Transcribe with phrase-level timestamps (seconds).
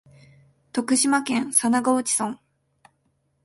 [0.73, 2.39] 徳島県佐那河内村